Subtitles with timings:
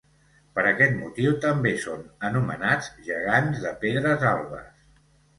[0.53, 1.99] Per aquest motiu també són
[2.29, 4.73] anomenats Gegants de Pedres Albes.